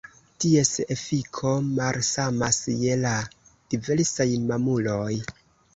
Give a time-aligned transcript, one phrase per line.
[0.43, 1.51] Ties efiko
[1.81, 3.15] malsamas je la
[3.75, 5.11] diversaj mamuloj.